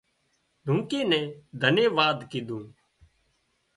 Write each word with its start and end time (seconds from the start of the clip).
لونڪي 0.65 1.01
نين 1.11 1.25
ڌنيواد 1.61 2.17
ڪيڌون 2.31 2.65